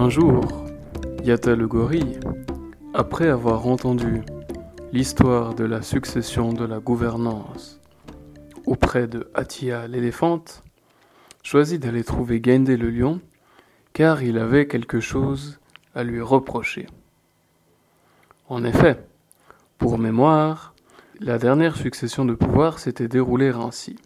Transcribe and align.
Un 0.00 0.10
jour, 0.10 0.64
Yata 1.24 1.56
le 1.56 1.66
gorille, 1.66 2.20
après 2.94 3.26
avoir 3.26 3.66
entendu 3.66 4.22
l'histoire 4.92 5.56
de 5.56 5.64
la 5.64 5.82
succession 5.82 6.52
de 6.52 6.64
la 6.64 6.78
gouvernance 6.78 7.80
auprès 8.64 9.08
de 9.08 9.28
Atia 9.34 9.88
l'éléphante, 9.88 10.62
choisit 11.42 11.82
d'aller 11.82 12.04
trouver 12.04 12.40
Gendé 12.40 12.76
le 12.76 12.90
lion, 12.90 13.20
car 13.92 14.22
il 14.22 14.38
avait 14.38 14.68
quelque 14.68 15.00
chose 15.00 15.58
à 15.96 16.04
lui 16.04 16.20
reprocher. 16.20 16.86
En 18.48 18.62
effet, 18.62 19.04
pour 19.78 19.98
mémoire, 19.98 20.74
la 21.18 21.38
dernière 21.38 21.74
succession 21.74 22.24
de 22.24 22.34
pouvoir 22.34 22.78
s'était 22.78 23.08
déroulée 23.08 23.48
ainsi. 23.48 23.96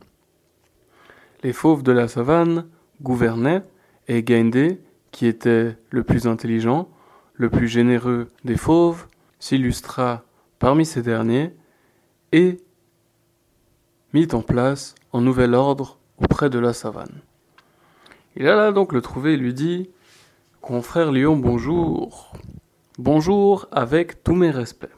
Les 1.43 1.53
fauves 1.53 1.83
de 1.83 1.93
la 1.93 2.09
savane 2.09 2.67
gouvernaient 3.03 3.63
et 4.09 4.25
Gendé, 4.27 4.81
qui 5.13 5.27
était 5.27 5.77
le 5.91 6.03
plus 6.03 6.27
intelligent, 6.27 6.89
le 7.35 7.49
plus 7.49 7.69
généreux 7.69 8.31
des 8.45 8.57
fauves, 8.57 9.07
s'illustra 9.39 10.25
parmi 10.59 10.85
ces 10.85 11.03
derniers 11.03 11.55
et 12.33 12.59
mit 14.13 14.29
en 14.33 14.43
place 14.43 14.95
un 15.13 15.21
nouvel 15.21 15.55
ordre 15.55 15.99
auprès 16.19 16.51
de 16.51 16.59
la 16.59 16.73
savane. 16.73 17.21
Il 18.37 18.49
alla 18.49 18.73
donc 18.73 18.93
le 18.93 19.03
trouver 19.03 19.35
et 19.35 19.37
lui 19.37 19.55
dit 19.55 19.91
Confrère 20.61 21.13
lion, 21.13 21.37
bonjour. 21.37 22.33
Bonjour 22.99 23.69
avec 23.73 24.23
tous 24.23 24.35
mes 24.35 24.51
respects. 24.51 24.95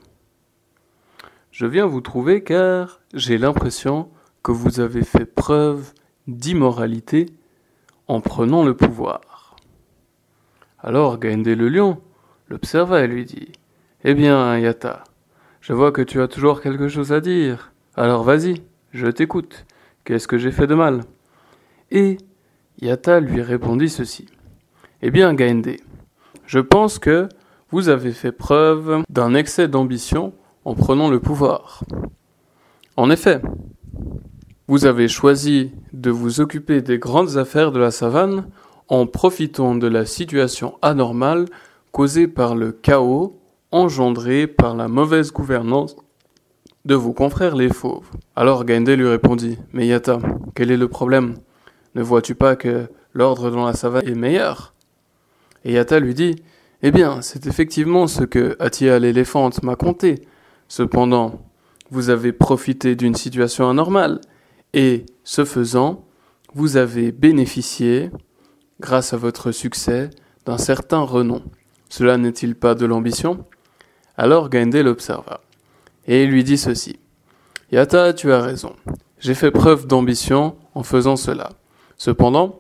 Je 1.51 1.67
viens 1.67 1.87
vous 1.87 2.01
trouver 2.01 2.43
car 2.43 3.01
j'ai 3.15 3.39
l'impression 3.39 4.11
que 4.43 4.53
vous 4.53 4.79
avez 4.79 5.03
fait 5.03 5.25
preuve 5.25 5.93
d'immoralité 6.27 7.27
en 8.09 8.21
prenant 8.21 8.65
le 8.65 8.77
pouvoir. 8.77 9.44
Alors 10.87 11.19
Gaindé 11.19 11.55
le 11.55 11.71
lion 11.71 11.97
l'observa 12.51 13.03
et 13.03 13.07
lui 13.07 13.25
dit 13.25 13.53
Eh 14.05 14.13
bien, 14.13 14.59
Yata, 14.59 15.03
je 15.63 15.73
vois 15.73 15.93
que 15.93 16.03
tu 16.03 16.21
as 16.21 16.29
toujours 16.29 16.61
quelque 16.61 16.89
chose 16.89 17.11
à 17.11 17.23
dire. 17.23 17.73
Alors 17.97 18.23
vas-y, 18.23 18.61
je 18.93 19.07
t'écoute. 19.07 19.65
Qu'est-ce 20.05 20.29
que 20.29 20.37
j'ai 20.37 20.51
fait 20.51 20.67
de 20.67 20.75
mal? 20.75 21.01
Et 21.91 22.19
Yata 22.83 23.21
lui 23.21 23.41
répondit 23.41 23.89
ceci. 23.89 24.27
Eh 25.01 25.11
bien, 25.11 25.33
Gaindé, 25.33 25.81
je 26.45 26.59
pense 26.59 26.99
que 26.99 27.31
vous 27.71 27.89
avez 27.89 28.13
fait 28.13 28.33
preuve 28.33 29.05
d'un 29.09 29.33
excès 29.33 29.69
d'ambition 29.69 30.35
en 30.67 30.75
prenant 30.75 31.09
le 31.09 31.19
pouvoir. 31.19 31.83
En 32.99 33.09
effet, 33.09 33.41
vous 34.69 34.85
avez 34.85 35.09
choisi 35.09 35.73
de 35.95 36.11
vous 36.11 36.43
occuper 36.43 36.83
des 36.83 36.99
grandes 36.99 37.39
affaires 37.39 37.73
de 37.73 37.79
la 37.79 37.91
savane 37.91 38.45
en 38.89 39.07
profitant 39.07 39.75
de 39.75 39.87
la 39.87 40.07
situation 40.07 40.79
anormale 40.83 41.47
causée 41.93 42.29
par 42.29 42.55
le 42.55 42.73
chaos 42.73 43.41
engendré 43.71 44.47
par 44.47 44.77
la 44.77 44.87
mauvaise 44.87 45.33
gouvernance 45.33 45.97
de 46.85 46.95
vos 46.95 47.13
confrères 47.13 47.57
les 47.57 47.71
fauves. 47.73 48.09
Alors 48.37 48.65
Gaindé 48.65 48.95
lui 48.95 49.09
répondit 49.09 49.59
Mais 49.73 49.87
Yata, 49.87 50.19
quel 50.55 50.71
est 50.71 50.77
le 50.77 50.89
problème? 50.89 51.35
Ne 51.95 52.03
vois-tu 52.03 52.35
pas 52.35 52.57
que 52.57 52.89
l'ordre 53.15 53.51
dans 53.51 53.67
la 53.67 53.73
savane 53.73 54.07
est 54.07 54.15
meilleur? 54.15 54.75
Et 55.65 55.73
Yata 55.73 55.99
lui 55.99 56.15
dit 56.15 56.37
Eh 56.83 56.93
bien, 56.93 57.21
c'est 57.21 57.47
effectivement 57.47 58.07
ce 58.07 58.23
que 58.23 58.57
Atia 58.61 58.99
l'éléphante 58.99 59.63
m'a 59.63 59.77
conté. 59.77 60.21
Cependant, 60.69 61.41
vous 61.91 62.11
avez 62.11 62.33
profité 62.33 62.97
d'une 62.97 63.15
situation 63.15 63.69
anormale, 63.69 64.21
et, 64.73 65.07
ce 65.23 65.45
faisant, 65.45 66.05
vous 66.55 66.77
avez 66.77 67.13
bénéficié, 67.13 68.11
grâce 68.85 69.15
à 69.15 69.17
votre 69.17 69.51
succès, 69.51 70.11
d'un 70.45 70.59
certain 70.59 71.01
renom. 71.01 71.43
Cela 71.89 72.19
n'est-il 72.19 72.55
pas 72.55 72.75
de 72.75 72.85
l'ambition? 72.85 73.47
Alors 74.19 74.51
Gaindé 74.51 74.83
l'observa 74.83 75.41
et 76.07 76.27
lui 76.27 76.45
dit 76.45 76.59
ceci. 76.59 76.99
Yata, 77.73 78.13
tu 78.13 78.31
as 78.31 78.43
raison. 78.43 78.77
J'ai 79.19 79.33
fait 79.33 79.51
preuve 79.51 79.87
d'ambition 79.87 80.57
en 80.75 80.83
faisant 80.83 81.17
cela. 81.17 81.49
Cependant, 81.97 82.59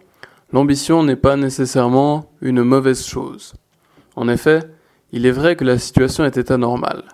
l'ambition 0.51 1.03
n'est 1.03 1.15
pas 1.15 1.37
nécessairement 1.37 2.33
une 2.41 2.63
mauvaise 2.63 3.05
chose. 3.05 3.53
En 4.17 4.27
effet, 4.29 4.61
il 5.13 5.27
est 5.27 5.31
vrai 5.31 5.57
que 5.57 5.65
la 5.65 5.79
situation 5.79 6.25
était 6.25 6.51
anormale. 6.51 7.05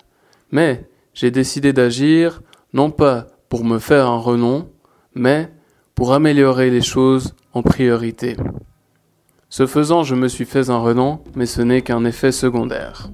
Mais 0.51 0.89
j'ai 1.13 1.31
décidé 1.31 1.73
d'agir 1.73 2.41
non 2.71 2.91
pas 2.91 3.27
pour 3.49 3.65
me 3.65 3.77
faire 3.77 4.07
un 4.07 4.19
renom, 4.19 4.69
mais 5.15 5.51
pour 5.95 6.13
améliorer 6.13 6.69
les 6.69 6.81
choses 6.81 7.35
en 7.51 7.61
priorité. 7.61 8.37
Ce 9.53 9.67
faisant, 9.67 10.03
je 10.03 10.15
me 10.15 10.29
suis 10.29 10.45
fait 10.45 10.69
un 10.69 10.77
renom, 10.77 11.19
mais 11.35 11.45
ce 11.45 11.61
n'est 11.61 11.81
qu'un 11.81 12.05
effet 12.05 12.31
secondaire. 12.31 13.09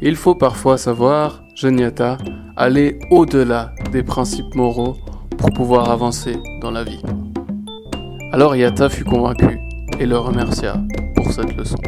Il 0.00 0.14
faut 0.14 0.36
parfois 0.36 0.78
savoir, 0.78 1.42
Geniata, 1.56 2.16
aller 2.56 3.00
au-delà 3.10 3.72
des 3.90 4.04
principes 4.04 4.54
moraux 4.54 4.96
pour 5.36 5.50
pouvoir 5.50 5.90
avancer 5.90 6.36
dans 6.60 6.70
la 6.70 6.84
vie. 6.84 7.02
Alors 8.30 8.54
Yata 8.54 8.88
fut 8.88 9.02
convaincu 9.02 9.58
et 9.98 10.06
le 10.06 10.16
remercia 10.16 10.80
pour 11.16 11.32
cette 11.32 11.56
leçon. 11.56 11.78